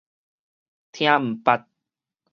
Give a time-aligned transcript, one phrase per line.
[0.91, 1.05] 聽
[1.43, 1.65] 毋捌